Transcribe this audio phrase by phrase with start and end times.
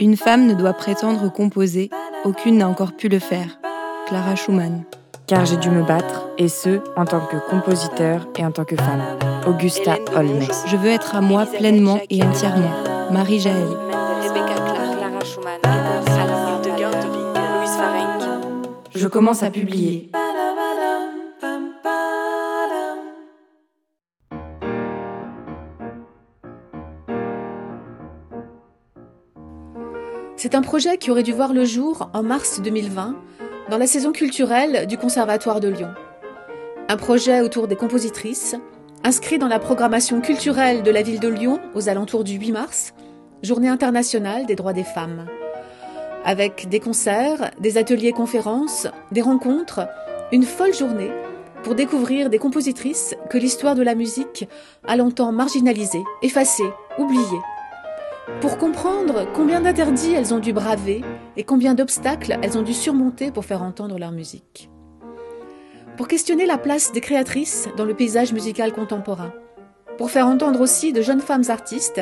[0.00, 1.90] Une femme ne doit prétendre composer,
[2.24, 3.60] aucune n'a encore pu le faire.
[4.08, 4.84] Clara Schumann.
[5.26, 8.76] Car j'ai dû me battre, et ce, en tant que compositeur et en tant que
[8.76, 9.02] femme.
[9.46, 10.46] Augusta Holmes.
[10.66, 12.70] Je veux être à moi pleinement et entièrement.
[13.10, 13.68] Marie Jaël.
[18.94, 20.10] Je commence à publier.
[30.42, 33.14] C'est un projet qui aurait dû voir le jour en mars 2020
[33.68, 35.90] dans la saison culturelle du Conservatoire de Lyon.
[36.88, 38.56] Un projet autour des compositrices,
[39.04, 42.94] inscrit dans la programmation culturelle de la ville de Lyon aux alentours du 8 mars,
[43.42, 45.26] Journée internationale des droits des femmes.
[46.24, 49.86] Avec des concerts, des ateliers conférences, des rencontres,
[50.32, 51.10] une folle journée
[51.62, 54.48] pour découvrir des compositrices que l'histoire de la musique
[54.88, 57.42] a longtemps marginalisées, effacées, oubliées.
[58.40, 61.02] Pour comprendre combien d'interdits elles ont dû braver
[61.36, 64.70] et combien d'obstacles elles ont dû surmonter pour faire entendre leur musique.
[65.96, 69.32] Pour questionner la place des créatrices dans le paysage musical contemporain.
[69.98, 72.00] Pour faire entendre aussi de jeunes femmes artistes,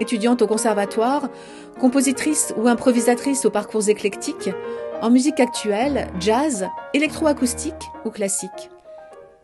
[0.00, 1.28] étudiantes au conservatoire,
[1.78, 4.50] compositrices ou improvisatrices aux parcours éclectiques,
[5.02, 8.70] en musique actuelle, jazz, électroacoustique ou classique.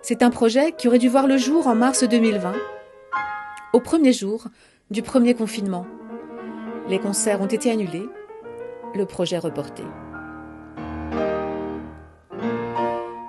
[0.02, 2.52] C'est un projet qui aurait dû voir le jour en mars 2020,
[3.72, 4.46] au premier jour
[4.90, 5.86] du premier confinement.
[6.88, 8.08] Les concerts ont été annulés,
[8.94, 9.82] le projet reporté.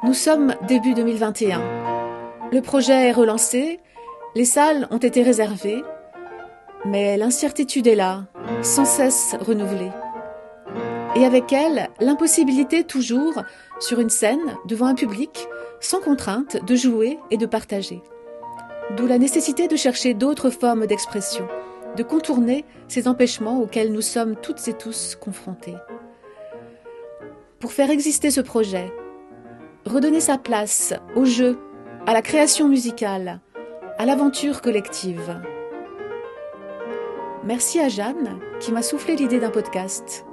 [0.03, 1.61] Nous sommes début 2021.
[2.51, 3.79] Le projet est relancé,
[4.35, 5.83] les salles ont été réservées,
[6.85, 8.25] mais l'incertitude est là,
[8.61, 9.91] sans cesse renouvelée.
[11.15, 13.41] Et avec elle, l'impossibilité toujours,
[13.79, 15.47] sur une scène, devant un public,
[15.79, 18.03] sans contrainte, de jouer et de partager.
[18.95, 21.47] D'où la nécessité de chercher d'autres formes d'expression
[21.97, 25.75] de contourner ces empêchements auxquels nous sommes toutes et tous confrontés.
[27.59, 28.93] Pour faire exister ce projet,
[29.85, 31.57] redonner sa place au jeu,
[32.05, 33.41] à la création musicale,
[33.97, 35.41] à l'aventure collective.
[37.43, 40.23] Merci à Jeanne qui m'a soufflé l'idée d'un podcast.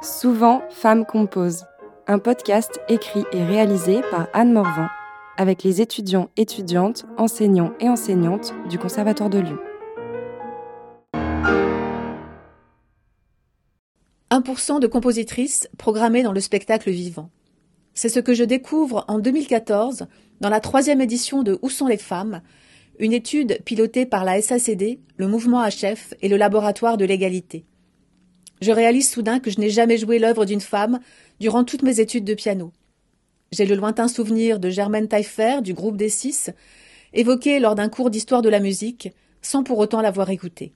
[0.00, 1.66] Souvent, Femmes composent,
[2.06, 4.88] un podcast écrit et réalisé par Anne Morvan
[5.40, 9.56] avec les étudiants, étudiantes, enseignants et enseignantes du Conservatoire de Lyon.
[14.30, 17.30] 1% de compositrices programmées dans le spectacle vivant.
[17.94, 20.08] C'est ce que je découvre en 2014
[20.42, 22.42] dans la troisième édition de Où sont les femmes,
[22.98, 27.64] une étude pilotée par la SACD, le mouvement HF et le laboratoire de l'égalité.
[28.60, 31.00] Je réalise soudain que je n'ai jamais joué l'œuvre d'une femme
[31.40, 32.72] durant toutes mes études de piano.
[33.52, 36.50] J'ai le lointain souvenir de Germaine Taillefer du groupe des Six,
[37.12, 39.10] évoqué lors d'un cours d'histoire de la musique,
[39.42, 40.72] sans pour autant l'avoir écouté.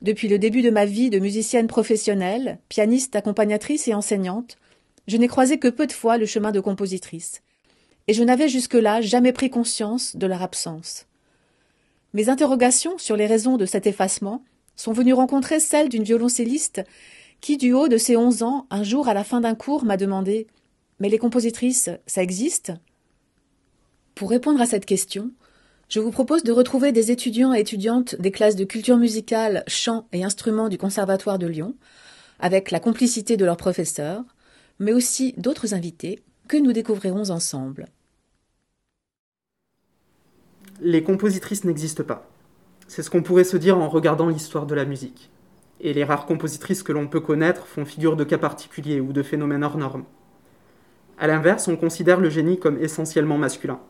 [0.00, 4.56] Depuis le début de ma vie de musicienne professionnelle, pianiste, accompagnatrice et enseignante,
[5.08, 7.42] je n'ai croisé que peu de fois le chemin de compositrice,
[8.06, 11.04] et je n'avais jusque-là jamais pris conscience de leur absence.
[12.14, 14.42] Mes interrogations sur les raisons de cet effacement
[14.74, 16.80] sont venues rencontrer celles d'une violoncelliste
[17.42, 19.98] qui, du haut de ses onze ans, un jour à la fin d'un cours, m'a
[19.98, 20.46] demandé
[21.00, 22.72] mais les compositrices, ça existe?
[24.14, 25.30] Pour répondre à cette question,
[25.88, 30.06] je vous propose de retrouver des étudiants et étudiantes des classes de culture musicale, chant
[30.12, 31.74] et instruments du Conservatoire de Lyon,
[32.40, 34.24] avec la complicité de leurs professeurs,
[34.78, 37.86] mais aussi d'autres invités que nous découvrirons ensemble.
[40.80, 42.30] Les compositrices n'existent pas.
[42.86, 45.30] C'est ce qu'on pourrait se dire en regardant l'histoire de la musique.
[45.80, 49.22] Et les rares compositrices que l'on peut connaître font figure de cas particuliers ou de
[49.22, 50.04] phénomènes hors normes.
[51.18, 53.80] A l'inverse, on considère le génie comme essentiellement masculin.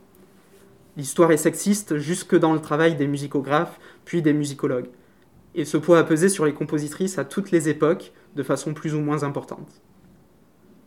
[0.97, 4.89] L'histoire est sexiste jusque dans le travail des musicographes, puis des musicologues.
[5.55, 8.95] Et ce poids a pesé sur les compositrices à toutes les époques, de façon plus
[8.95, 9.83] ou moins importante.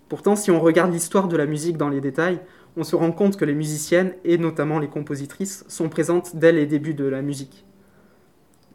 [0.09, 2.41] Pourtant, si on regarde l'histoire de la musique dans les détails,
[2.75, 6.65] on se rend compte que les musiciennes, et notamment les compositrices, sont présentes dès les
[6.65, 7.65] débuts de la musique.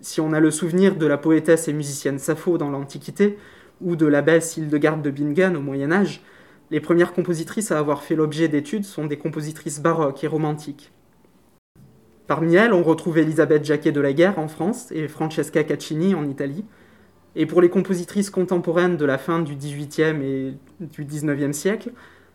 [0.00, 3.38] Si on a le souvenir de la poétesse et musicienne Sappho dans l'Antiquité,
[3.80, 6.22] ou de l'abbesse Hildegarde de Bingen au Moyen Âge,
[6.70, 10.92] les premières compositrices à avoir fait l'objet d'études sont des compositrices baroques et romantiques.
[12.26, 16.26] Parmi elles, on retrouve Elisabeth Jacquet de la Guerre en France et Francesca Caccini en
[16.28, 16.64] Italie.
[17.36, 21.92] Et pour les compositrices contemporaines de la fin du XVIIIe et du XIXe siècle,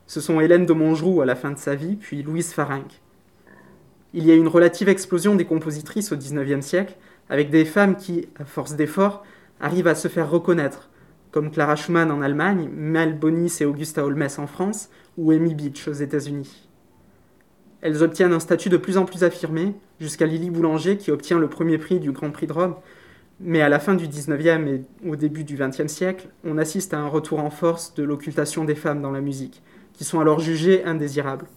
[0.08, 3.02] ce sont Hélène de Montgeroux à la fin de sa vie, puis Louise Farinck.
[4.14, 6.96] Il y a une relative explosion des compositrices au XIXe siècle,
[7.30, 9.26] avec des femmes qui, à force d'efforts,
[9.60, 10.90] arrivent à se faire reconnaître,
[11.32, 15.88] comme Clara Schumann en Allemagne, Mel Bonis et Augusta Holmes en France, ou Amy Beach
[15.88, 16.68] aux États-Unis.
[17.82, 21.48] Elles obtiennent un statut de plus en plus affirmé, jusqu'à Lily Boulanger qui obtient le
[21.48, 22.76] premier prix du Grand Prix de Rome.
[23.40, 27.00] Mais à la fin du XIXe et au début du XXe siècle, on assiste à
[27.00, 29.64] un retour en force de l'occultation des femmes dans la musique,
[29.94, 31.48] qui sont alors jugées indésirables.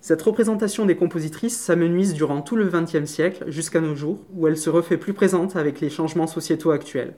[0.00, 4.56] Cette représentation des compositrices s'amenuise durant tout le XXe siècle jusqu'à nos jours, où elle
[4.56, 7.14] se refait plus présente avec les changements sociétaux actuels.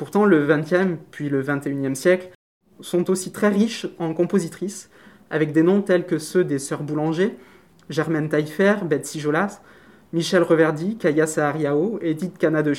[0.00, 2.30] Pourtant, le XXe puis le XXIe siècle
[2.80, 4.88] sont aussi très riches en compositrices,
[5.28, 7.36] avec des noms tels que ceux des sœurs Boulanger,
[7.90, 9.60] Germaine Taillefer, Betsy Jolas,
[10.14, 12.72] Michel Reverdy, Kaya Sahariao, Edith Cana de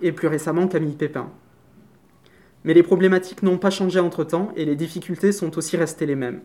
[0.00, 1.30] et plus récemment Camille Pépin.
[2.64, 6.40] Mais les problématiques n'ont pas changé entre-temps et les difficultés sont aussi restées les mêmes.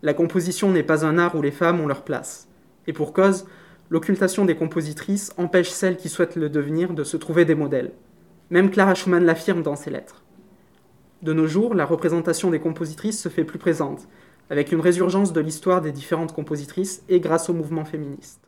[0.00, 2.48] La composition n'est pas un art où les femmes ont leur place.
[2.86, 3.44] Et pour cause,
[3.90, 7.92] l'occultation des compositrices empêche celles qui souhaitent le devenir de se trouver des modèles.
[8.50, 10.24] Même Clara Schumann l'affirme dans ses lettres.
[11.22, 14.08] De nos jours, la représentation des compositrices se fait plus présente,
[14.50, 18.40] avec une résurgence de l'histoire des différentes compositrices et grâce au mouvement féministe.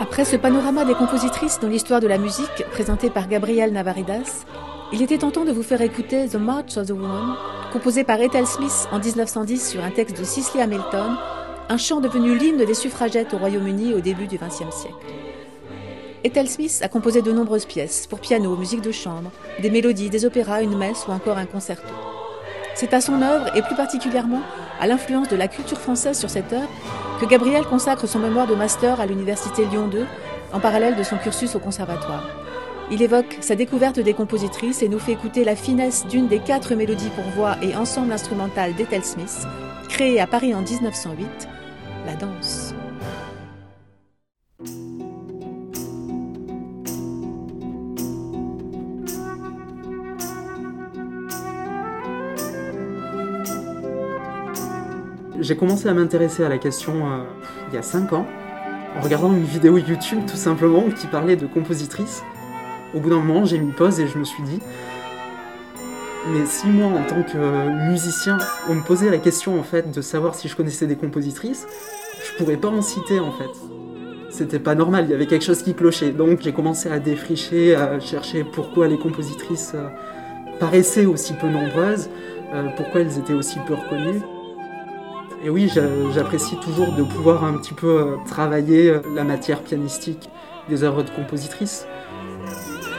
[0.00, 4.46] Après ce panorama des compositrices dans l'histoire de la musique, présenté par Gabriel Navaridas,
[4.94, 7.36] il était tentant de vous faire écouter The March of the Woman,
[7.74, 11.16] composé par Ethel Smith en 1910 sur un texte de Cicely Hamilton,
[11.68, 14.94] un chant devenu l'hymne des suffragettes au Royaume-Uni au début du XXe siècle.
[16.22, 20.24] Ethel Smith a composé de nombreuses pièces pour piano, musique de chambre, des mélodies, des
[20.24, 21.92] opéras, une messe ou encore un concerto.
[22.76, 24.42] C'est à son œuvre, et plus particulièrement
[24.78, 26.70] à l'influence de la culture française sur cette œuvre,
[27.20, 30.06] que Gabriel consacre son mémoire de master à l'Université Lyon 2,
[30.52, 32.43] en parallèle de son cursus au conservatoire.
[32.90, 36.74] Il évoque sa découverte des compositrices et nous fait écouter la finesse d'une des quatre
[36.74, 39.46] mélodies pour voix et ensemble instrumental d'Ethel Smith,
[39.88, 41.26] créée à Paris en 1908,
[42.06, 42.74] la danse.
[55.40, 57.24] J'ai commencé à m'intéresser à la question euh,
[57.68, 58.26] il y a 5 ans,
[58.96, 62.22] en regardant une vidéo YouTube tout simplement qui parlait de compositrices.
[62.94, 64.60] Au bout d'un moment, j'ai mis pause et je me suis dit,
[66.28, 68.38] mais si moi, en tant que musicien,
[68.68, 71.66] on me posait la question en fait de savoir si je connaissais des compositrices,
[72.24, 73.50] je pourrais pas en citer en fait.
[74.30, 76.12] C'était pas normal, il y avait quelque chose qui clochait.
[76.12, 79.88] Donc j'ai commencé à défricher, à chercher pourquoi les compositrices euh,
[80.58, 82.08] paraissaient aussi peu nombreuses,
[82.54, 84.22] euh, pourquoi elles étaient aussi peu reconnues.
[85.44, 85.70] Et oui,
[86.14, 90.30] j'apprécie toujours de pouvoir un petit peu euh, travailler la matière pianistique
[90.70, 91.86] des œuvres de compositrices.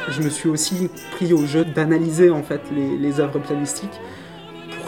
[0.08, 4.00] Je me suis aussi pris au jeu d'analyser en fait les, œuvres pianistiques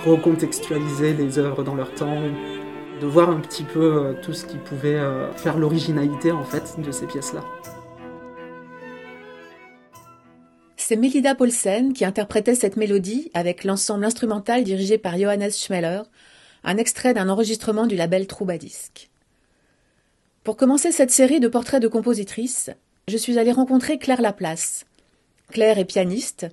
[0.04, 2.22] pour recontextualiser les œuvres dans leur temps,
[3.02, 6.80] de voir un petit peu euh, tout ce qui pouvait euh, faire l'originalité en fait
[6.80, 7.44] de ces pièces-là.
[10.78, 16.02] C'est Melida Paulsen qui interprétait cette mélodie avec l'ensemble instrumental dirigé par Johannes Schmeller,
[16.64, 19.10] un extrait d'un enregistrement du label Troubadisc.
[20.44, 22.70] Pour commencer cette série de portraits de compositrices,
[23.10, 24.87] je suis allée rencontrer Claire Laplace,
[25.52, 26.48] Claire est pianiste.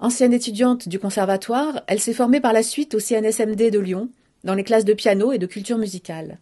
[0.00, 4.08] Ancienne étudiante du conservatoire, elle s'est formée par la suite au CNSMD de Lyon,
[4.42, 6.38] dans les classes de piano et de culture musicale.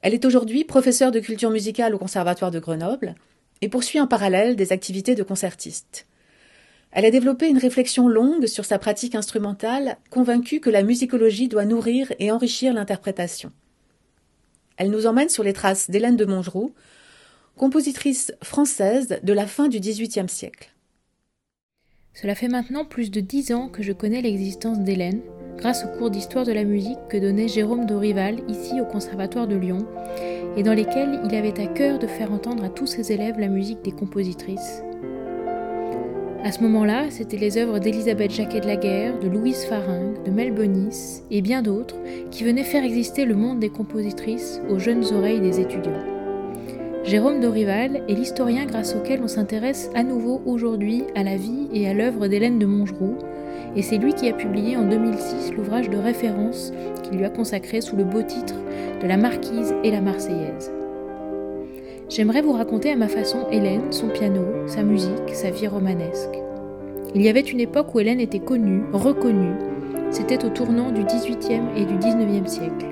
[0.00, 3.14] Elle est aujourd'hui professeure de culture musicale au Conservatoire de Grenoble
[3.60, 6.06] et poursuit en parallèle des activités de concertiste.
[6.90, 11.64] Elle a développé une réflexion longue sur sa pratique instrumentale, convaincue que la musicologie doit
[11.66, 13.52] nourrir et enrichir l'interprétation.
[14.76, 16.74] Elle nous emmène sur les traces d'Hélène de Mongeroux,
[17.56, 20.72] compositrice française de la fin du XVIIIe siècle.
[22.14, 25.20] Cela fait maintenant plus de dix ans que je connais l'existence d'Hélène,
[25.56, 29.56] grâce aux cours d'histoire de la musique que donnait Jérôme Dorival ici au Conservatoire de
[29.56, 29.86] Lyon,
[30.56, 33.48] et dans lesquels il avait à cœur de faire entendre à tous ses élèves la
[33.48, 34.82] musique des compositrices.
[36.44, 40.30] À ce moment-là, c'étaient les œuvres d'Elisabeth Jacquet de la Guerre, de Louise Faringue, de
[40.30, 41.96] Mel Bonis et bien d'autres
[42.30, 46.11] qui venaient faire exister le monde des compositrices aux jeunes oreilles des étudiants.
[47.04, 51.88] Jérôme Dorival est l'historien grâce auquel on s'intéresse à nouveau aujourd'hui à la vie et
[51.88, 53.18] à l'œuvre d'Hélène de Mongeroux,
[53.74, 57.80] et c'est lui qui a publié en 2006 l'ouvrage de référence qu'il lui a consacré
[57.80, 58.54] sous le beau titre
[59.02, 60.70] de La Marquise et la Marseillaise.
[62.08, 66.38] J'aimerais vous raconter à ma façon Hélène, son piano, sa musique, sa vie romanesque.
[67.16, 69.56] Il y avait une époque où Hélène était connue, reconnue.
[70.10, 72.91] C'était au tournant du XVIIIe et du XIXe siècle.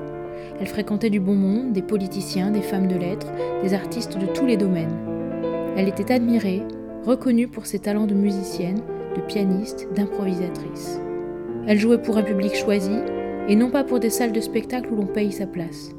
[0.61, 4.45] Elle fréquentait du bon monde, des politiciens, des femmes de lettres, des artistes de tous
[4.45, 4.95] les domaines.
[5.77, 6.63] Elle était admirée,
[7.07, 8.83] reconnue pour ses talents de musicienne,
[9.17, 11.01] de pianiste, d'improvisatrice.
[11.67, 12.97] Elle jouait pour un public choisi,
[13.49, 15.93] et non pas pour des salles de spectacle où l'on paye sa place.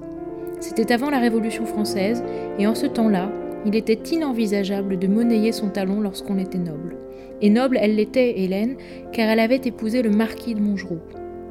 [0.59, 2.23] C'était avant la Révolution française,
[2.59, 3.31] et en ce temps-là,
[3.65, 6.97] il était inenvisageable de monnayer son talon lorsqu'on était noble.
[7.41, 8.75] Et noble, elle l'était, Hélène,
[9.11, 10.99] car elle avait épousé le marquis de Montgeroux.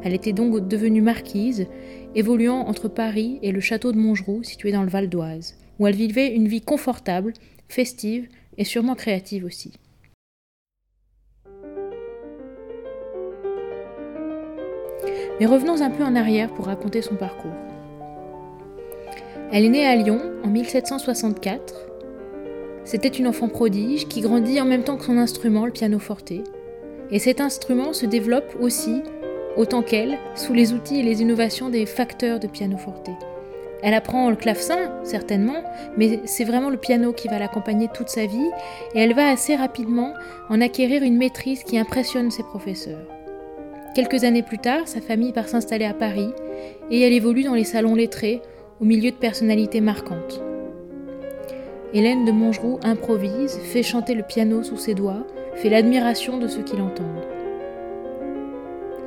[0.03, 1.67] Elle était donc devenue marquise,
[2.15, 5.95] évoluant entre Paris et le château de Montgeroux, situé dans le Val d'Oise, où elle
[5.95, 7.33] vivait une vie confortable,
[7.69, 9.73] festive et sûrement créative aussi.
[15.39, 17.55] Mais revenons un peu en arrière pour raconter son parcours.
[19.53, 21.87] Elle est née à Lyon en 1764.
[22.85, 26.33] C'était une enfant prodige qui grandit en même temps que son instrument, le pianoforte.
[27.11, 29.03] Et cet instrument se développe aussi,
[29.57, 33.11] autant qu'elle, sous les outils et les innovations des facteurs de pianoforte.
[33.83, 35.63] Elle apprend le clavecin, certainement,
[35.97, 38.51] mais c'est vraiment le piano qui va l'accompagner toute sa vie,
[38.95, 40.13] et elle va assez rapidement
[40.51, 43.07] en acquérir une maîtrise qui impressionne ses professeurs.
[43.95, 46.31] Quelques années plus tard, sa famille part s'installer à Paris,
[46.91, 48.43] et elle évolue dans les salons lettrés
[48.81, 50.43] au milieu de personnalités marquantes.
[51.93, 55.27] Hélène de Montgeroux improvise, fait chanter le piano sous ses doigts,
[55.57, 57.30] fait l'admiration de ceux qui l'entendent.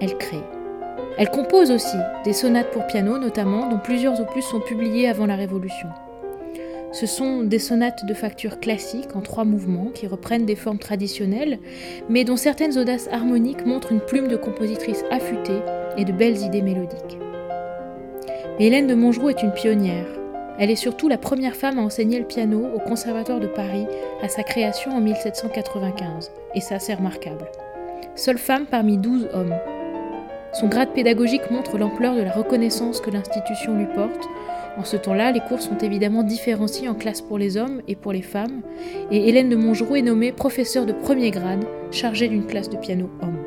[0.02, 0.44] Elle crée.
[1.18, 5.36] Elle compose aussi des sonates pour piano notamment, dont plusieurs opus sont publiés avant la
[5.36, 5.90] Révolution.
[6.92, 11.58] Ce sont des sonates de facture classique en trois mouvements qui reprennent des formes traditionnelles,
[12.08, 15.60] mais dont certaines audaces harmoniques montrent une plume de compositrice affûtée
[15.98, 17.18] et de belles idées mélodiques.
[18.60, 20.06] Hélène de Montgeroux est une pionnière.
[20.60, 23.88] Elle est surtout la première femme à enseigner le piano au Conservatoire de Paris
[24.22, 27.50] à sa création en 1795, et ça c'est remarquable.
[28.14, 29.56] Seule femme parmi douze hommes.
[30.54, 34.30] Son grade pédagogique montre l'ampleur de la reconnaissance que l'institution lui porte.
[34.78, 38.14] En ce temps-là, les cours sont évidemment différenciés en classes pour les hommes et pour
[38.14, 38.62] les femmes,
[39.10, 43.10] et Hélène de Montgeroux est nommée professeure de premier grade, chargée d'une classe de piano
[43.22, 43.38] homme.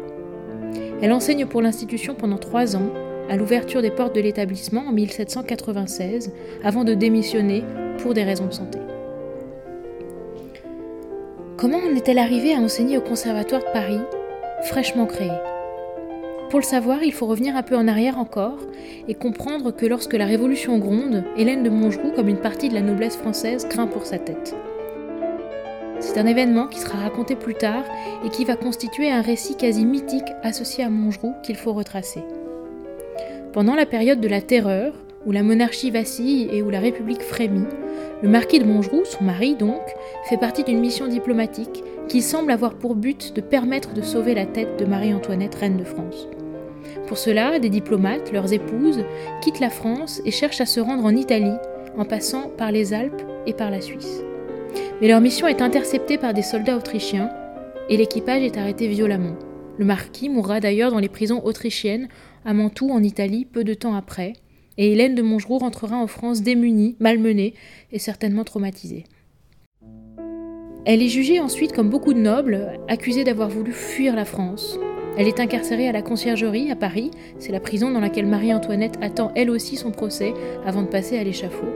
[1.01, 2.91] Elle enseigne pour l'institution pendant trois ans
[3.31, 6.33] à l'ouverture des portes de l'établissement en 1796,
[6.65, 7.63] avant de démissionner
[7.99, 8.79] pour des raisons de santé.
[11.57, 14.01] Comment en est-elle arrivée à enseigner au Conservatoire de Paris,
[14.63, 15.31] fraîchement créé?
[16.51, 18.59] Pour le savoir, il faut revenir un peu en arrière encore
[19.09, 22.83] et comprendre que lorsque la Révolution gronde, Hélène de Montgeroux, comme une partie de la
[22.83, 24.55] noblesse française, craint pour sa tête.
[25.99, 27.83] C'est un événement qui sera raconté plus tard
[28.25, 32.23] et qui va constituer un récit quasi mythique associé à Montgeroux qu'il faut retracer.
[33.53, 34.93] Pendant la période de la Terreur,
[35.25, 37.67] où la monarchie vacille et où la République frémit,
[38.23, 39.83] le marquis de Montgeroux, son mari donc,
[40.29, 44.47] fait partie d'une mission diplomatique qui semble avoir pour but de permettre de sauver la
[44.47, 46.29] tête de Marie-Antoinette, reine de France.
[47.07, 49.05] Pour cela, des diplomates, leurs épouses,
[49.41, 51.57] quittent la France et cherchent à se rendre en Italie,
[51.97, 54.23] en passant par les Alpes et par la Suisse.
[55.01, 57.31] Mais leur mission est interceptée par des soldats autrichiens
[57.89, 59.37] et l'équipage est arrêté violemment.
[59.79, 62.09] Le marquis mourra d'ailleurs dans les prisons autrichiennes
[62.45, 64.33] à Mantoue en Italie peu de temps après,
[64.79, 67.55] et Hélène de Montgeroux rentrera en France démunie, malmenée
[67.93, 69.05] et certainement traumatisée.
[70.85, 74.79] Elle est jugée ensuite comme beaucoup de nobles, accusée d'avoir voulu fuir la France.
[75.19, 79.33] Elle est incarcérée à la conciergerie à Paris, c'est la prison dans laquelle Marie-Antoinette attend
[79.35, 80.35] elle aussi son procès
[80.67, 81.69] avant de passer à l'échafaud.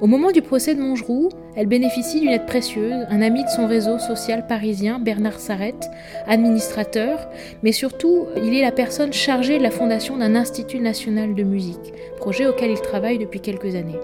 [0.00, 3.66] Au moment du procès de Montgeroux, elle bénéficie d'une aide précieuse, un ami de son
[3.66, 5.90] réseau social parisien, Bernard Sarrette,
[6.26, 7.28] administrateur,
[7.62, 11.92] mais surtout, il est la personne chargée de la fondation d'un Institut national de musique,
[12.16, 14.00] projet auquel il travaille depuis quelques années.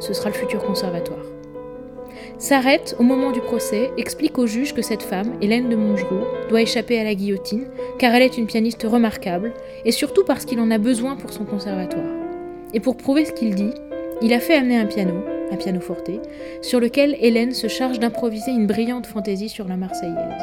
[0.00, 1.31] Ce sera le futur conservatoire.
[2.42, 6.62] Sarrette, au moment du procès, explique au juge que cette femme, Hélène de Montgeroux, doit
[6.62, 7.68] échapper à la guillotine,
[8.00, 9.52] car elle est une pianiste remarquable,
[9.84, 12.10] et surtout parce qu'il en a besoin pour son conservatoire.
[12.74, 13.70] Et pour prouver ce qu'il dit,
[14.22, 15.22] il a fait amener un piano,
[15.52, 16.10] un piano forte,
[16.62, 20.42] sur lequel Hélène se charge d'improviser une brillante fantaisie sur la Marseillaise.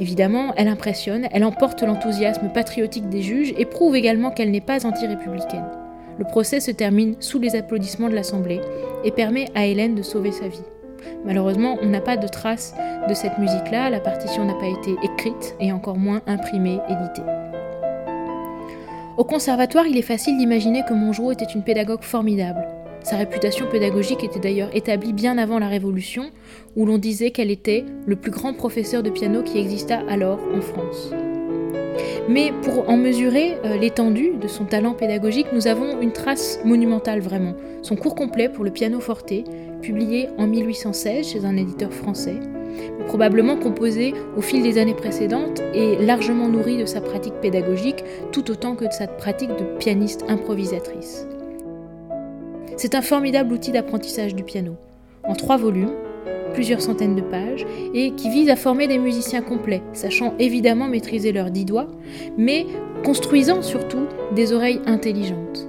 [0.00, 4.86] Évidemment, elle impressionne, elle emporte l'enthousiasme patriotique des juges et prouve également qu'elle n'est pas
[4.86, 5.83] anti-républicaine.
[6.18, 8.60] Le procès se termine sous les applaudissements de l'Assemblée
[9.04, 10.62] et permet à Hélène de sauver sa vie.
[11.24, 12.74] Malheureusement, on n'a pas de traces
[13.08, 17.28] de cette musique-là, la partition n'a pas été écrite et encore moins imprimée, éditée.
[19.16, 22.66] Au conservatoire, il est facile d'imaginer que Montgeroux était une pédagogue formidable.
[23.02, 26.30] Sa réputation pédagogique était d'ailleurs établie bien avant la Révolution,
[26.74, 30.62] où l'on disait qu'elle était le plus grand professeur de piano qui exista alors en
[30.62, 31.10] France.
[32.28, 37.20] Mais pour en mesurer euh, l'étendue de son talent pédagogique, nous avons une trace monumentale
[37.20, 37.54] vraiment.
[37.82, 39.32] Son cours complet pour le piano forte,
[39.82, 42.36] publié en 1816 chez un éditeur français,
[43.06, 48.50] probablement composé au fil des années précédentes et largement nourri de sa pratique pédagogique tout
[48.50, 51.26] autant que de sa pratique de pianiste improvisatrice.
[52.76, 54.76] C'est un formidable outil d'apprentissage du piano,
[55.22, 55.94] en trois volumes,
[56.54, 61.32] plusieurs centaines de pages, et qui vise à former des musiciens complets, sachant évidemment maîtriser
[61.32, 61.88] leurs dix doigts,
[62.38, 62.64] mais
[63.04, 65.68] construisant surtout des oreilles intelligentes.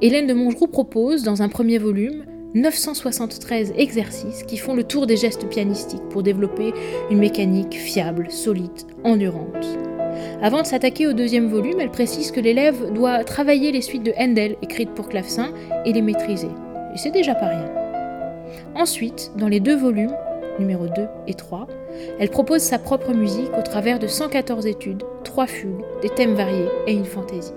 [0.00, 2.24] Hélène de Montgeroux propose, dans un premier volume,
[2.54, 6.72] 973 exercices qui font le tour des gestes pianistiques pour développer
[7.10, 8.70] une mécanique fiable, solide,
[9.04, 9.78] endurante.
[10.42, 14.12] Avant de s'attaquer au deuxième volume, elle précise que l'élève doit travailler les suites de
[14.18, 15.52] Handel écrites pour clavecin
[15.86, 16.50] et les maîtriser.
[16.94, 17.81] Et c'est déjà pas rien.
[18.74, 20.16] Ensuite, dans les deux volumes,
[20.58, 20.92] numéro 2
[21.26, 21.66] et 3,
[22.18, 26.68] elle propose sa propre musique au travers de 114 études, 3 fugues, des thèmes variés
[26.86, 27.52] et une fantaisie.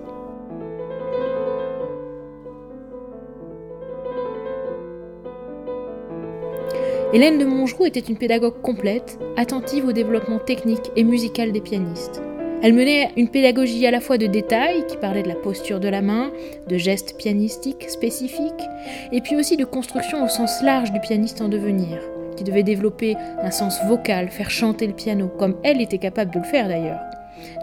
[7.13, 12.21] Hélène de Mongeroux était une pédagogue complète, attentive au développement technique et musical des pianistes.
[12.63, 15.87] Elle menait une pédagogie à la fois de détails, qui parlait de la posture de
[15.87, 16.31] la main,
[16.67, 18.53] de gestes pianistiques spécifiques,
[19.11, 21.99] et puis aussi de construction au sens large du pianiste en devenir,
[22.35, 26.39] qui devait développer un sens vocal, faire chanter le piano, comme elle était capable de
[26.39, 27.01] le faire d'ailleurs.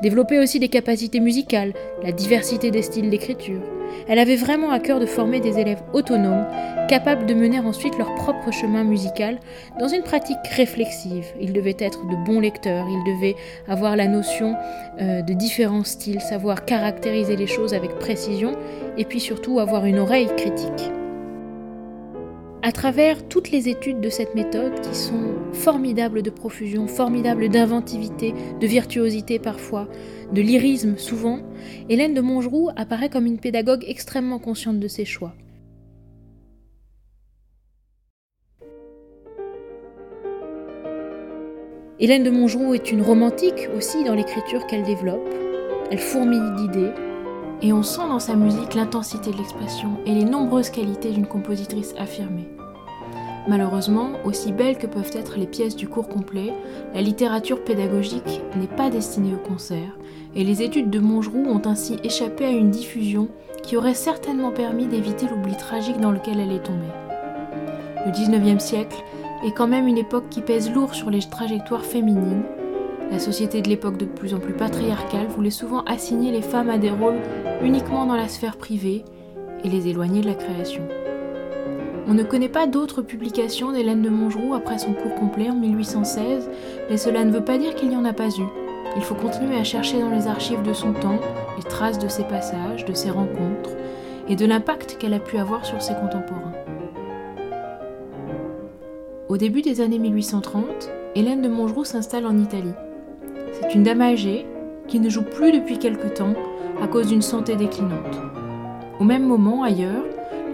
[0.03, 1.73] Développer aussi des capacités musicales,
[2.03, 3.63] la diversité des styles d'écriture.
[4.09, 6.47] Elle avait vraiment à cœur de former des élèves autonomes,
[6.89, 9.39] capables de mener ensuite leur propre chemin musical
[9.79, 11.27] dans une pratique réflexive.
[11.41, 13.37] Ils devaient être de bons lecteurs, ils devaient
[13.69, 14.55] avoir la notion
[15.01, 18.53] euh, de différents styles, savoir caractériser les choses avec précision
[18.97, 20.91] et puis surtout avoir une oreille critique.
[22.65, 28.33] À travers toutes les études de cette méthode qui sont formidables de profusion, formidables d'inventivité,
[28.61, 29.89] de virtuosité parfois,
[30.33, 31.41] de lyrisme souvent,
[31.89, 35.35] Hélène de Mongeroux apparaît comme une pédagogue extrêmement consciente de ses choix.
[42.01, 45.29] Hélène de Mongeroux est une romantique aussi dans l'écriture qu'elle développe.
[45.91, 46.91] Elle fourmille d'idées,
[47.61, 51.95] et on sent dans sa musique l'intensité de l'expression et les nombreuses qualités d'une compositrice
[51.99, 52.52] affirmée.
[53.49, 56.53] Malheureusement, aussi belles que peuvent être les pièces du cours complet,
[56.95, 59.99] la littérature pédagogique n'est pas destinée au concert,
[60.37, 63.29] et les études de Mongeroux ont ainsi échappé à une diffusion
[63.63, 66.87] qui aurait certainement permis d'éviter l'oubli tragique dans lequel elle est tombée.
[68.07, 69.03] Le 19e siècle
[69.45, 72.43] est quand même une époque qui pèse lourd sur les trajectoires féminines,
[73.13, 76.79] la société de l'époque de plus en plus patriarcale voulait souvent assigner les femmes à
[76.79, 77.21] des rôles
[77.63, 79.05] uniquement dans la sphère privée
[79.65, 80.83] et les éloigner de la création.
[82.09, 86.51] On ne connaît pas d'autres publications d'Hélène de Mongeroux après son cours complet en 1816,
[86.91, 88.45] mais cela ne veut pas dire qu'il n'y en a pas eu.
[88.97, 91.21] Il faut continuer à chercher dans les archives de son temps
[91.57, 93.71] les traces de ses passages, de ses rencontres
[94.29, 96.53] et de l'impact qu'elle a pu avoir sur ses contemporains.
[99.29, 102.75] Au début des années 1830, Hélène de Mongeroux s'installe en Italie.
[103.53, 104.45] C'est une dame âgée
[104.89, 106.35] qui ne joue plus depuis quelque temps
[106.83, 108.21] à cause d'une santé déclinante.
[108.99, 110.05] Au même moment, ailleurs,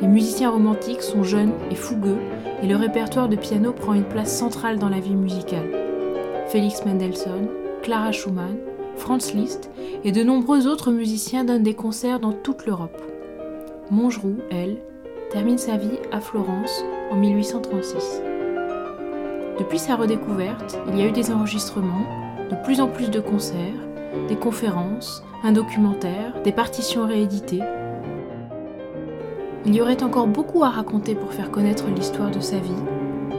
[0.01, 2.19] les musiciens romantiques sont jeunes et fougueux
[2.63, 5.71] et le répertoire de piano prend une place centrale dans la vie musicale.
[6.49, 7.49] Félix Mendelssohn,
[7.83, 8.57] Clara Schumann,
[8.97, 9.71] Franz Liszt
[10.05, 13.03] et de nombreux autres musiciens donnent des concerts dans toute l'Europe.
[13.91, 14.79] Mongeroux, elle,
[15.31, 18.23] termine sa vie à Florence en 1836.
[19.59, 22.07] Depuis sa redécouverte, il y a eu des enregistrements,
[22.51, 23.57] de plus en plus de concerts,
[24.29, 27.63] des conférences, un documentaire, des partitions rééditées.
[29.69, 32.71] Il y aurait encore beaucoup à raconter pour faire connaître l'histoire de sa vie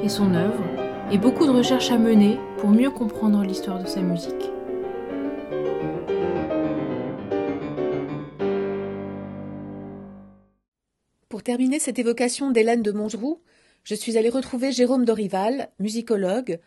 [0.03, 0.63] et son œuvre,
[1.11, 4.51] et beaucoup de recherches à mener pour mieux comprendre l'histoire de sa musique.
[11.29, 13.41] Pour terminer cette évocation d'Hélène de Mongeroux,
[13.83, 16.59] je suis allée retrouver Jérôme Dorival, musicologue,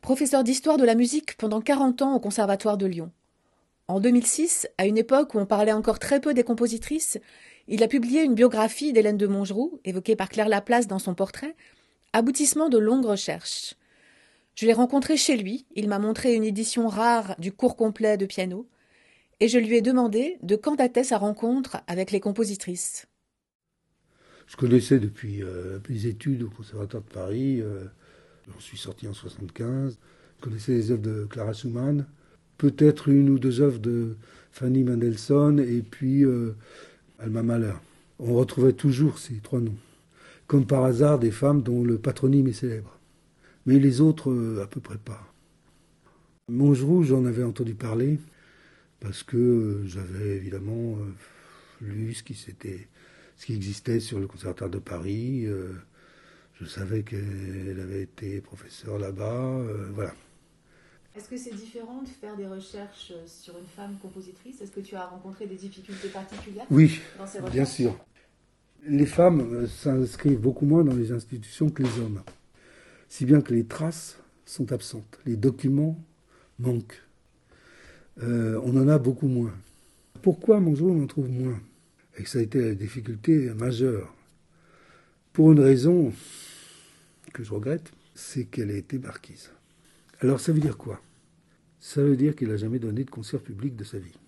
[0.00, 3.10] professeur d'histoire de la musique pendant 40 ans au Conservatoire de Lyon.
[3.88, 7.18] En 2006, à une époque où on parlait encore très peu des compositrices,
[7.68, 11.54] il a publié une biographie d'Hélène de Mongeroux, évoquée par Claire Laplace dans son portrait,
[12.12, 13.74] aboutissement de longues recherches.
[14.54, 18.26] Je l'ai rencontré chez lui, il m'a montré une édition rare du cours complet de
[18.26, 18.68] piano,
[19.40, 23.06] et je lui ai demandé de quand datait sa rencontre avec les compositrices.
[24.48, 27.60] Je connaissais depuis euh, mes études au Conservatoire de Paris.
[27.60, 27.84] Euh,
[28.52, 29.98] J'en suis sorti en 75.
[30.38, 32.06] Je connaissais les œuvres de Clara Schumann,
[32.56, 34.16] peut-être une ou deux œuvres de
[34.52, 36.56] Fanny Mendelssohn et puis euh,
[37.18, 37.74] Alma Mahler.
[38.18, 39.76] On retrouvait toujours ces trois noms.
[40.46, 42.98] Comme par hasard, des femmes dont le patronyme est célèbre.
[43.66, 45.32] Mais les autres, euh, à peu près pas.
[46.48, 48.18] Mongeroux, j'en avais entendu parler
[49.00, 50.96] parce que euh, j'avais évidemment
[51.80, 55.46] lu ce qui, ce qui existait sur le Conservatoire de Paris.
[56.60, 60.12] Je savais qu'elle avait été professeure là-bas, euh, voilà.
[61.18, 64.60] Est-ce que c'est différent de faire des recherches sur une femme compositrice?
[64.60, 67.00] Est-ce que tu as rencontré des difficultés particulières Oui,
[67.50, 67.98] bien sûr.
[68.86, 72.22] Les femmes euh, s'inscrivent beaucoup moins dans les institutions que les hommes.
[73.08, 75.98] Si bien que les traces sont absentes, les documents
[76.60, 77.02] manquent.
[78.22, 79.52] Euh, on en a beaucoup moins.
[80.22, 81.60] Pourquoi, mon on en trouve moins?
[82.16, 84.14] Et que ça a été la difficulté majeure
[85.32, 86.12] Pour une raison
[87.32, 89.50] que je regrette, c'est qu'elle a été marquise.
[90.20, 91.00] Alors ça veut dire quoi?
[91.80, 94.18] Ça veut dire qu'elle n'a jamais donné de concert public de sa vie.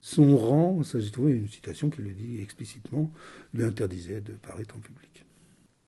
[0.00, 3.12] Son rang, ça j'ai trouvé une citation qui le dit explicitement,
[3.54, 5.24] lui interdisait de paraître en public.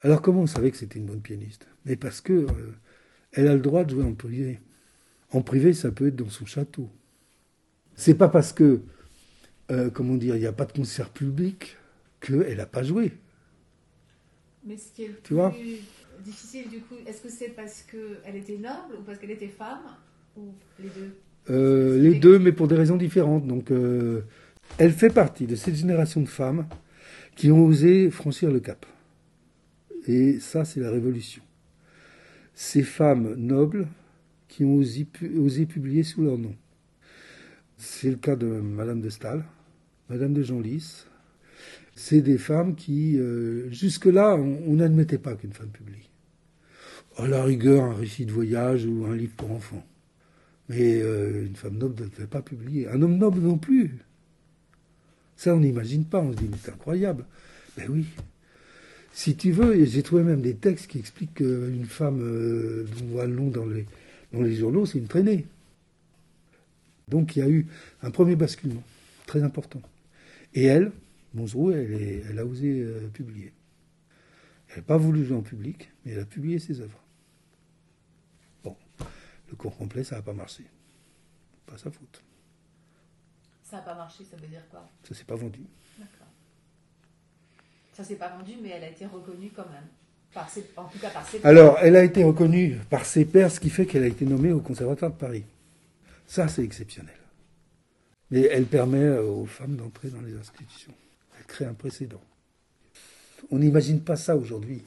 [0.03, 1.69] Alors comment on savait que c'était une bonne pianiste?
[1.87, 2.75] Mais parce que euh,
[3.33, 4.61] elle a le droit de jouer en privé.
[5.33, 6.91] En privé, ça peut être dans son château.
[7.97, 8.83] C'est pas parce que,
[9.71, 11.77] euh, comment dire, il n'y a pas de concert public
[12.21, 13.13] qu'elle n'a pas joué.
[14.63, 15.51] Mais ce qui est le Tu vois?
[15.51, 15.81] plus
[16.19, 19.97] difficile du coup, est-ce que c'est parce qu'elle était noble ou parce qu'elle était femme?
[20.79, 21.17] Les deux
[21.51, 23.47] Euh, les deux, mais pour des raisons différentes.
[23.47, 24.23] Donc, euh,
[24.79, 26.67] elle fait partie de cette génération de femmes
[27.37, 28.85] qui ont osé franchir le cap.
[30.09, 31.43] Et ça, c'est la révolution.
[32.55, 33.87] Ces femmes nobles
[34.49, 36.55] qui ont osé, pu- osé publier sous leur nom.
[37.77, 39.45] C'est le cas de Madame de Staël,
[40.09, 41.05] Madame de Genlis.
[41.95, 46.09] C'est des femmes qui, euh, jusque-là, on on n'admettait pas qu'une femme publie.
[47.19, 49.85] À la rigueur, un récit de voyage ou un livre pour enfants.
[50.69, 52.89] Mais euh, une femme noble ne devait pas publier.
[52.89, 53.99] Un homme noble non plus.
[55.37, 56.21] Ça, on n'imagine pas.
[56.21, 57.25] On se dit, mais c'est incroyable.
[57.77, 58.07] Ben oui.
[59.13, 63.09] Si tu veux, j'ai trouvé même des textes qui expliquent qu'une femme euh, dont on
[63.13, 63.37] voit le
[64.33, 65.47] dans les, journaux, c'est une traînée.
[67.09, 67.67] Donc il y a eu
[68.03, 68.83] un premier basculement,
[69.27, 69.81] très important.
[70.55, 70.93] Et elle,
[71.39, 73.53] est- elle a osé euh, publier.
[74.71, 77.01] Elle n'a pas voulu jouer en public, mais elle a publié ses œuvres.
[79.57, 80.65] Le cours complet, ça n'a pas marché.
[81.65, 82.23] Pas sa faute.
[83.65, 84.87] Ça n'a pas marché, ça veut dire quoi?
[85.03, 85.61] Ça s'est pas vendu.
[85.99, 86.27] D'accord.
[87.95, 89.87] Ça s'est pas vendu, mais elle a été reconnue quand même.
[90.35, 93.51] Par ses- en tout cas par ses Alors, elle a été reconnue par ses pairs,
[93.51, 95.45] ce qui fait qu'elle a été nommée au Conservatoire de Paris.
[96.27, 97.17] Ça, c'est exceptionnel.
[98.31, 100.93] Mais elle permet aux femmes d'entrer dans les institutions.
[101.39, 102.21] Elle crée un précédent.
[103.51, 104.83] On n'imagine pas ça aujourd'hui.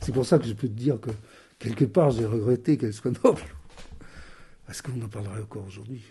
[0.00, 1.10] C'est pour ça que je peux te dire que,
[1.58, 3.42] quelque part, j'ai regretté qu'elle soit noble.
[4.66, 6.02] Parce qu'on en parlerait encore aujourd'hui.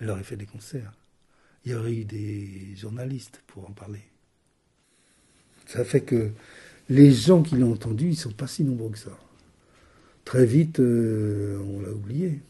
[0.00, 0.92] Elle aurait fait des concerts.
[1.64, 4.00] Il y aurait eu des journalistes pour en parler.
[5.66, 6.30] Ça fait que
[6.88, 9.16] les gens qui l'ont entendu, ils sont pas si nombreux que ça.
[10.24, 12.40] Très vite, euh, on l'a oublié.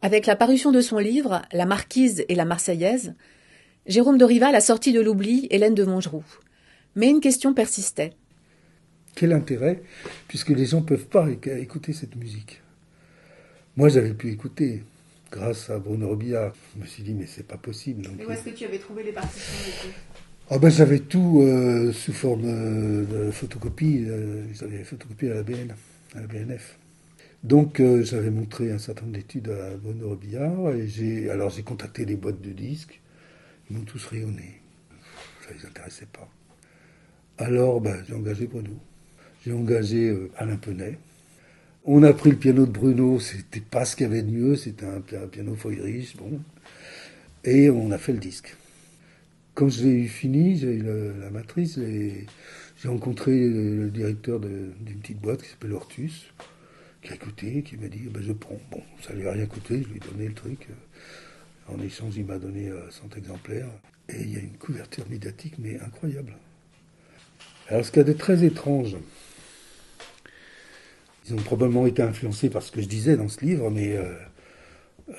[0.00, 3.14] Avec la parution de son livre La Marquise et la Marseillaise,
[3.86, 6.24] Jérôme de Rival a sorti de l'oubli Hélène de Montgeroux.
[6.96, 8.14] Mais une question persistait.
[9.14, 9.82] Quel intérêt,
[10.28, 12.62] puisque les gens ne peuvent pas éc- écouter cette musique?
[13.76, 14.84] Moi, j'avais pu écouter,
[15.30, 16.52] grâce à Bruno Robillard.
[16.76, 18.02] Je me suis dit, mais c'est pas possible.
[18.02, 19.88] Donc, que tu avais trouvé les partitions
[20.50, 24.04] Ah ben, j'avais tout euh, sous forme euh, de photocopie.
[24.08, 25.72] euh, j'avais photocopié à la BN,
[26.14, 26.78] à la BNF.
[27.42, 31.64] Donc euh, j'avais montré un certain nombre d'études à Bruno Robillard et j'ai alors j'ai
[31.64, 33.00] contacté les boîtes de disques.
[33.68, 34.60] Ils m'ont tous rayonné.
[35.44, 36.28] Ça les intéressait pas.
[37.38, 38.70] Alors ben, j'ai engagé Bruno.
[39.44, 40.98] J'ai engagé euh, Alain Penet.
[41.84, 44.56] On a pris le piano de Bruno, c'était pas ce qu'il y avait de mieux,
[44.56, 46.40] c'était un, pi- un piano Feuerich, bon.
[47.44, 48.56] Et on a fait le disque.
[49.54, 52.26] Quand je l'ai eu fini, j'ai eu le- la matrice, j'ai
[52.88, 56.26] rencontré le, directeur d'une petite boîte qui s'appelle Hortus,
[57.02, 58.60] qui a écouté, qui m'a dit ben, je prends.
[58.70, 60.68] Bon, ça lui a rien coûté, je lui ai donné le truc.
[61.68, 63.68] En échange, il m'a donné euh, 100 exemplaires.
[64.08, 66.36] Et il y a une couverture médiatique, mais incroyable.
[67.68, 68.96] Alors, ce qu'il y a de très étrange,
[71.26, 74.12] ils ont probablement été influencés par ce que je disais dans ce livre, mais euh,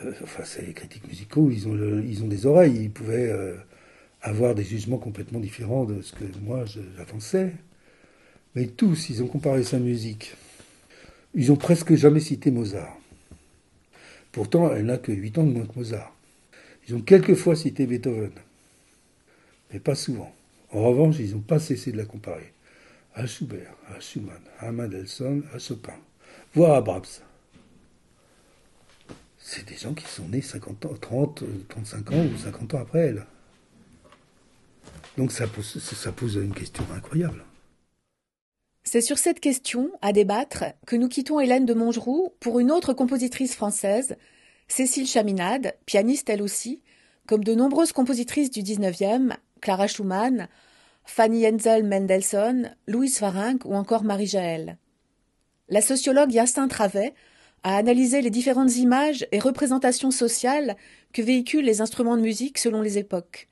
[0.03, 3.55] euh, enfin, c'est les critiques musicaux, ils ont, ils ont des oreilles, ils pouvaient euh,
[4.21, 7.53] avoir des jugements complètement différents de ce que moi j'avançais.
[8.55, 10.35] Mais tous, ils ont comparé sa musique.
[11.33, 12.97] Ils ont presque jamais cité Mozart.
[14.31, 16.15] Pourtant, elle n'a que 8 ans de moins que Mozart.
[16.87, 18.31] Ils ont quelquefois cité Beethoven,
[19.71, 20.33] mais pas souvent.
[20.71, 22.51] En revanche, ils n'ont pas cessé de la comparer
[23.15, 25.97] à Schubert, à Schumann, à Mendelssohn, à Chopin,
[26.54, 27.21] voire à Brahms.
[29.38, 32.80] C'est des gens qui sont nés 50 ans, 30, euh, 35 ans ou 50 ans
[32.80, 33.26] après elle.
[35.17, 37.43] Donc ça pose, ça pose une question incroyable.
[38.84, 42.93] C'est sur cette question, à débattre, que nous quittons Hélène de Montgeroux pour une autre
[42.93, 44.17] compositrice française,
[44.67, 46.82] Cécile Chaminade, pianiste elle aussi,
[47.28, 50.49] comme de nombreuses compositrices du XIXe, Clara Schumann,
[51.05, 54.77] Fanny Hensel Mendelssohn, Louise Farinck ou encore Marie Jaël.
[55.69, 57.13] La sociologue Yastin Travet
[57.63, 60.75] a analysé les différentes images et représentations sociales
[61.13, 63.47] que véhiculent les instruments de musique selon les époques.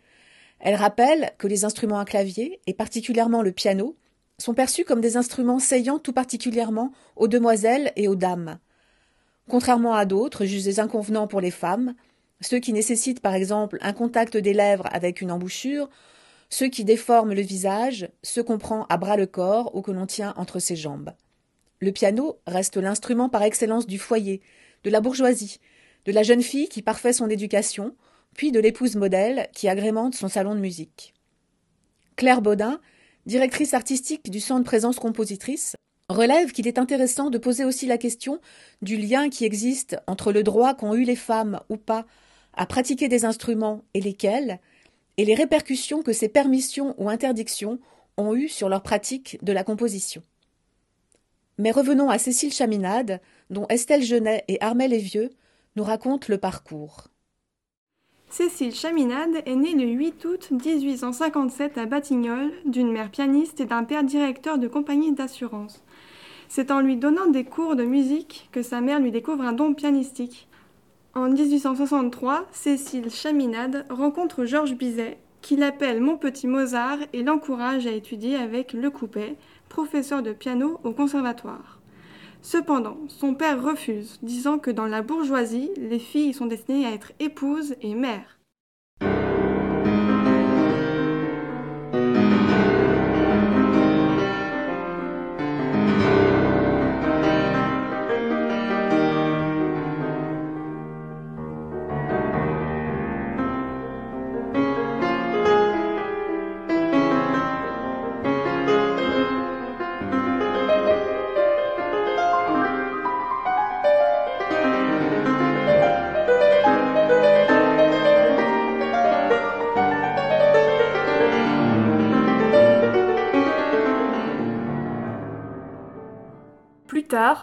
[0.60, 3.96] Elle rappelle que les instruments à clavier, et particulièrement le piano,
[4.38, 8.60] sont perçus comme des instruments saillants tout particulièrement aux demoiselles et aux dames.
[9.50, 11.96] Contrairement à d'autres jugés inconvenants pour les femmes,
[12.42, 15.90] ceux qui nécessitent par exemple un contact des lèvres avec une embouchure,
[16.52, 20.06] ceux qui déforment le visage, ceux qu'on prend à bras le corps ou que l'on
[20.06, 21.12] tient entre ses jambes.
[21.80, 24.42] Le piano reste l'instrument par excellence du foyer,
[24.84, 25.60] de la bourgeoisie,
[26.06, 27.96] de la jeune fille qui parfait son éducation,
[28.36, 31.14] puis de l'épouse modèle qui agrémente son salon de musique.
[32.18, 32.82] Claire Baudin,
[33.26, 35.76] directrice artistique du Centre Présence Compositrice,
[36.10, 38.42] relève qu'il est intéressant de poser aussi la question
[38.82, 42.06] du lien qui existe entre le droit qu'ont eu les femmes ou pas
[42.54, 44.60] à pratiquer des instruments et lesquels,
[45.18, 47.80] et les répercussions que ces permissions ou interdictions
[48.18, 50.22] ont eues sur leur pratique de la composition.
[51.58, 55.30] Mais revenons à Cécile Chaminade, dont Estelle Genet et Armel Vieux
[55.76, 57.08] nous racontent le parcours.
[58.30, 63.84] Cécile Chaminade est née le 8 août 1857 à Batignolles d'une mère pianiste et d'un
[63.84, 65.84] père directeur de compagnie d'assurance.
[66.48, 69.74] C'est en lui donnant des cours de musique que sa mère lui découvre un don
[69.74, 70.48] pianistique.
[71.14, 77.92] En 1863, Cécile Chaminade rencontre Georges Bizet, qui l'appelle mon petit Mozart et l'encourage à
[77.92, 79.36] étudier avec Le Coupet,
[79.68, 81.82] professeur de piano au conservatoire.
[82.42, 87.12] Cependant, son père refuse, disant que dans la bourgeoisie, les filles sont destinées à être
[87.20, 88.40] épouses et mères.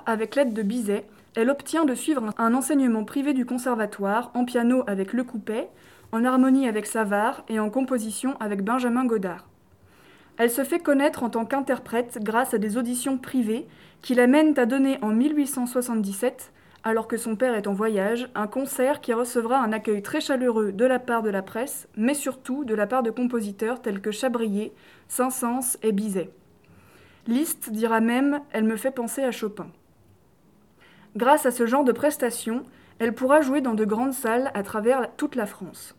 [0.06, 4.82] Avec l'aide de Bizet, elle obtient de suivre un enseignement privé du conservatoire en piano
[4.86, 5.68] avec Le Coupet,
[6.12, 9.46] en harmonie avec Savard et en composition avec Benjamin Godard.
[10.36, 13.66] Elle se fait connaître en tant qu'interprète grâce à des auditions privées
[14.02, 16.52] qui l'amènent à donner en 1877,
[16.84, 20.72] alors que son père est en voyage, un concert qui recevra un accueil très chaleureux
[20.72, 24.12] de la part de la presse, mais surtout de la part de compositeurs tels que
[24.12, 24.72] Chabrier,
[25.08, 26.30] Saint-Saëns et Bizet.
[27.28, 29.66] Liszt dira même Elle me fait penser à Chopin.
[31.14, 32.64] Grâce à ce genre de prestations,
[32.98, 35.94] elle pourra jouer dans de grandes salles à travers toute la France.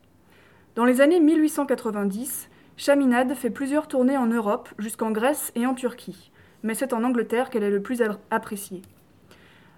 [0.73, 6.31] Dans les années 1890, Chaminade fait plusieurs tournées en Europe, jusqu'en Grèce et en Turquie,
[6.63, 8.81] mais c'est en Angleterre qu'elle est le plus appréciée.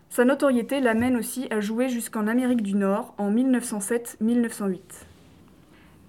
[0.09, 4.79] Sa notoriété l'amène aussi à jouer jusqu'en Amérique du Nord en 1907-1908.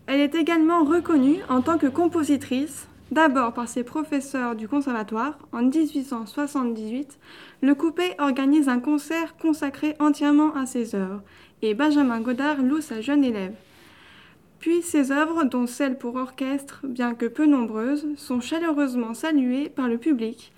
[0.07, 5.65] Elle est également reconnue en tant que compositrice, D'abord par ses professeurs du conservatoire, en
[5.65, 7.19] 1878,
[7.61, 11.21] le Coupé organise un concert consacré entièrement à ses œuvres,
[11.61, 13.53] et Benjamin Godard loue sa jeune élève.
[14.61, 19.89] Puis ses œuvres, dont celles pour orchestre, bien que peu nombreuses, sont chaleureusement saluées par
[19.89, 20.51] le public.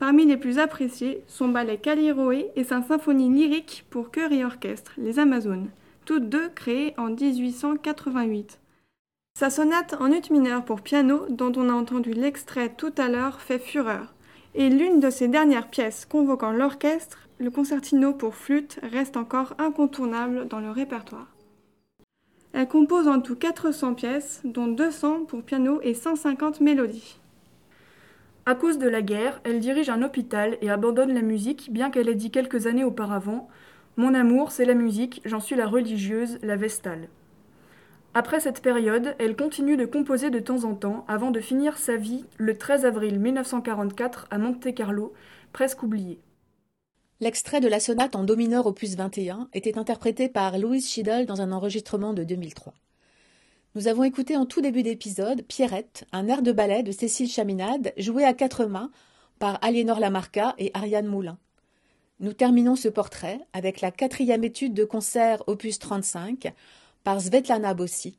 [0.00, 4.90] Parmi les plus appréciés, son ballet Caliroé et sa symphonie lyrique pour chœur et orchestre,
[4.98, 5.68] Les Amazones,
[6.04, 8.58] toutes deux créées en 1888.
[9.38, 13.42] Sa sonate en ut mineur pour piano, dont on a entendu l'extrait tout à l'heure,
[13.42, 14.14] fait fureur.
[14.54, 20.48] Et l'une de ses dernières pièces convoquant l'orchestre, le concertino pour flûte, reste encore incontournable
[20.48, 21.26] dans le répertoire.
[22.54, 27.18] Elle compose en tout 400 pièces, dont 200 pour piano et 150 mélodies.
[28.46, 32.08] À cause de la guerre, elle dirige un hôpital et abandonne la musique, bien qu'elle
[32.08, 33.50] ait dit quelques années auparavant
[33.98, 37.10] Mon amour, c'est la musique, j'en suis la religieuse, la vestale.
[38.18, 41.98] Après cette période, elle continue de composer de temps en temps avant de finir sa
[41.98, 45.12] vie le 13 avril 1944 à Monte-Carlo,
[45.52, 46.22] presque oubliée.
[47.20, 51.42] L'extrait de la sonate en do mineur opus 21 était interprété par Louise Schiedel dans
[51.42, 52.72] un enregistrement de 2003.
[53.74, 57.92] Nous avons écouté en tout début d'épisode Pierrette, un air de ballet de Cécile Chaminade,
[57.98, 58.90] joué à quatre mains
[59.38, 61.36] par Aliénor Lamarca et Ariane Moulin.
[62.20, 66.54] Nous terminons ce portrait avec la quatrième étude de concert opus 35
[67.06, 68.18] par Svetlana Bossi.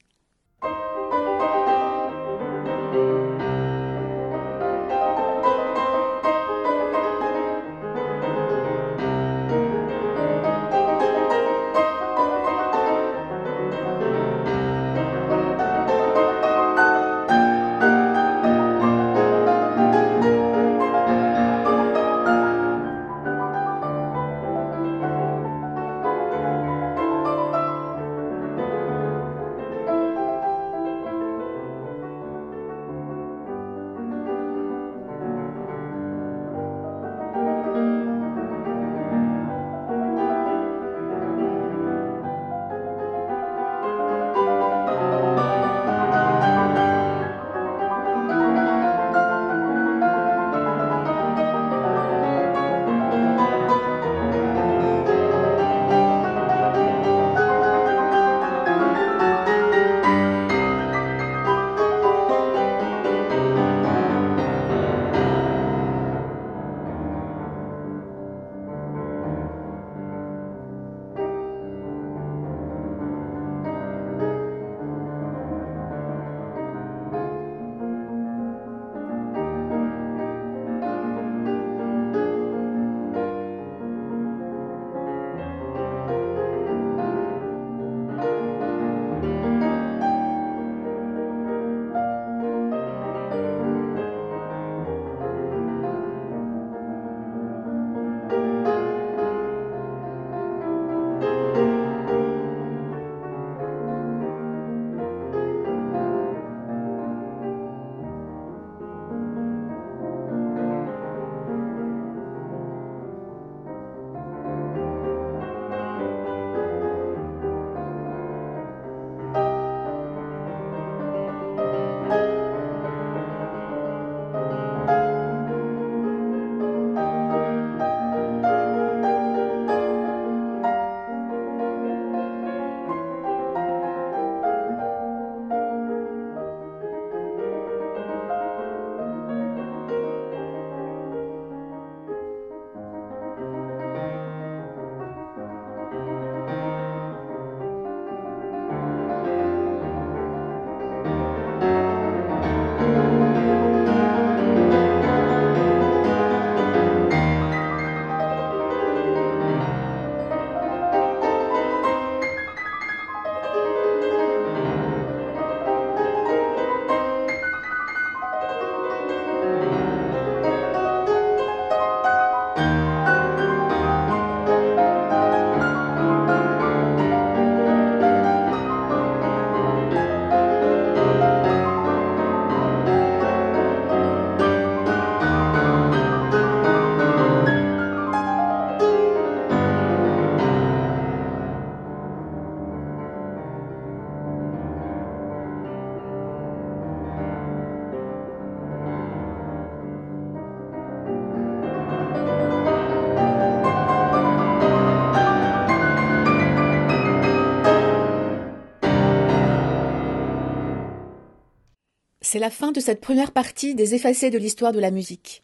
[212.29, 215.43] C'est la fin de cette première partie des effacés de l'histoire de la musique.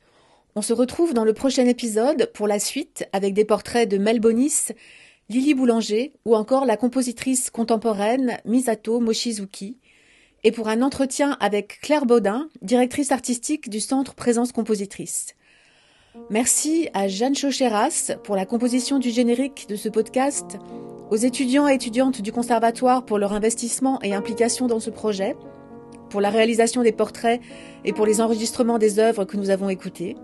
[0.53, 4.19] On se retrouve dans le prochain épisode pour la suite avec des portraits de Mel
[4.19, 4.73] Bonis,
[5.29, 9.77] Lily Boulanger ou encore la compositrice contemporaine Misato Mochizuki
[10.43, 15.35] et pour un entretien avec Claire Baudin, directrice artistique du Centre Présence Compositrice.
[16.29, 20.57] Merci à Jeanne Chaucheras pour la composition du générique de ce podcast,
[21.11, 25.37] aux étudiants et étudiantes du conservatoire pour leur investissement et implication dans ce projet,
[26.13, 27.41] pour la réalisation des portraits
[27.85, 30.15] et pour les enregistrements des œuvres que nous avons écoutées.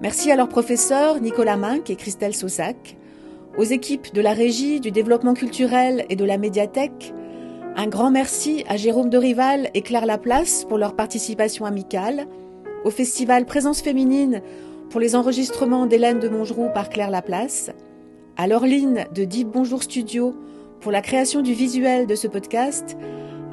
[0.00, 2.96] Merci à leurs professeurs Nicolas Minck et Christelle Saussac,
[3.58, 7.12] aux équipes de la régie, du développement culturel et de la médiathèque.
[7.76, 12.26] Un grand merci à Jérôme de Rival et Claire Laplace pour leur participation amicale,
[12.86, 14.40] au festival Présence féminine
[14.88, 17.70] pour les enregistrements d'Hélène de Mongeroux par Claire Laplace,
[18.38, 20.34] à Laureline de Deep Bonjour Studio
[20.80, 22.96] pour la création du visuel de ce podcast,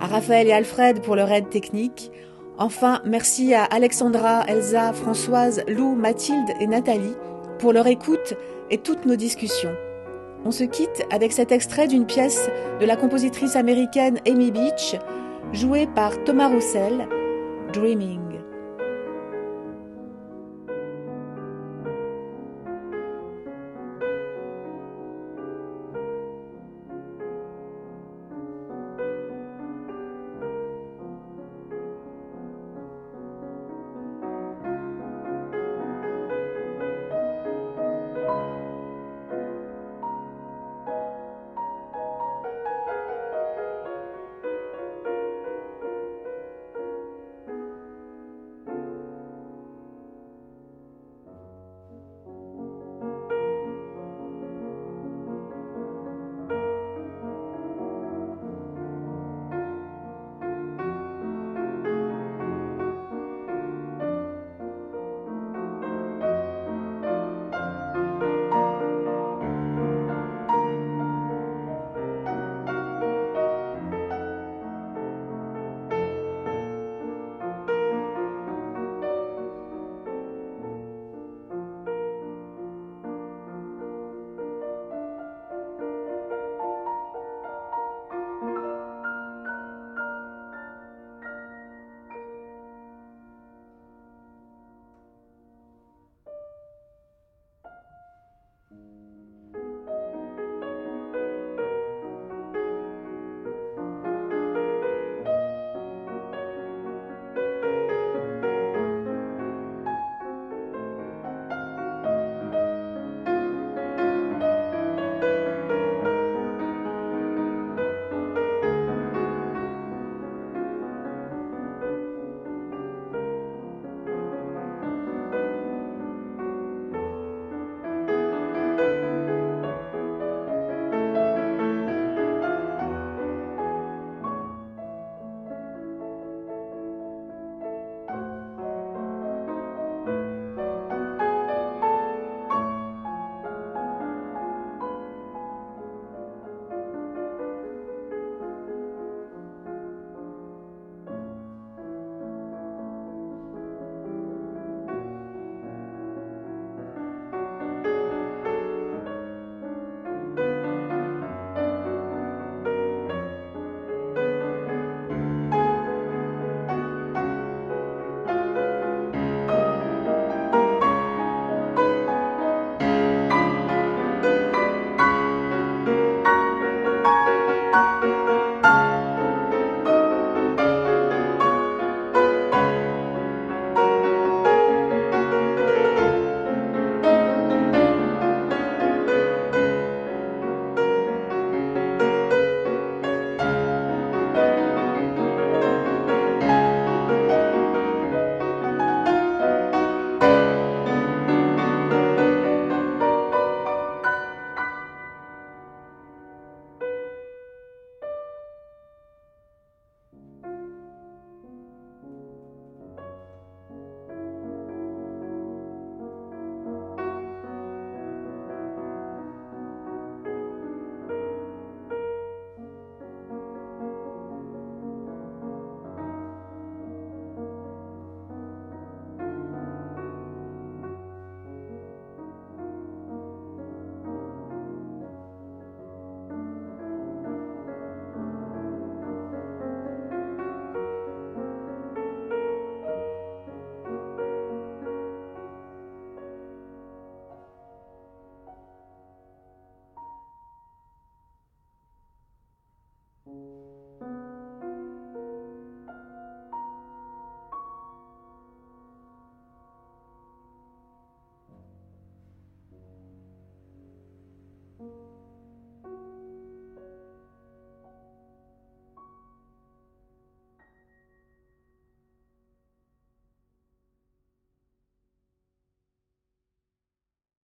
[0.01, 2.11] à Raphaël et Alfred pour leur aide technique,
[2.57, 7.15] enfin merci à Alexandra, Elsa, Françoise, Lou, Mathilde et Nathalie
[7.59, 8.35] pour leur écoute
[8.69, 9.73] et toutes nos discussions.
[10.45, 14.95] On se quitte avec cet extrait d'une pièce de la compositrice américaine Amy Beach,
[15.51, 17.07] jouée par Thomas Roussel,
[17.73, 18.28] Dreaming.